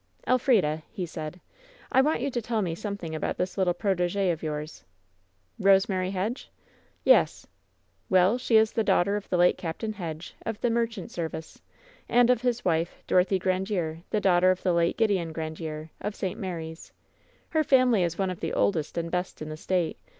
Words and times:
"Elfrida," 0.25 0.81
he 0.89 1.05
said, 1.05 1.39
"I 1.91 2.01
want 2.01 2.21
you 2.21 2.31
to 2.31 2.41
tell 2.41 2.63
me 2.63 2.73
somethixig 2.73 3.13
about 3.13 3.37
this 3.37 3.55
little 3.55 3.75
protege 3.75 4.31
of 4.31 4.41
yours." 4.41 4.83
"Eosemary 5.59 6.11
Hedge?" 6.11 6.49
"Yes." 7.13 7.45
"Well, 8.09 8.39
she 8.39 8.55
is 8.57 8.71
the 8.71 8.83
daughter 8.83 9.15
of 9.15 9.29
the 9.29 9.37
late 9.37 9.59
Capt. 9.59 9.83
Hedge, 9.83 10.33
of 10.43 10.59
the 10.61 10.71
merchant 10.71 11.11
service, 11.11 11.61
and 12.09 12.31
of 12.31 12.41
his 12.41 12.65
wife, 12.65 13.03
Dorothy 13.05 13.37
Gran 13.37 13.63
diere, 13.63 14.01
the 14.09 14.19
daughter 14.19 14.49
of 14.49 14.63
the 14.63 14.73
late 14.73 14.97
Gideon 14.97 15.33
Grandiere, 15.33 15.91
of 16.01 16.15
St. 16.15 16.39
Mary's. 16.39 16.91
Her 17.49 17.63
family 17.63 18.01
is 18.01 18.17
one 18.17 18.31
of 18.31 18.39
the 18.39 18.53
oldest 18.53 18.97
and 18.97 19.11
best 19.11 19.39
in 19.39 19.49
the 19.49 19.55
State. 19.55 19.99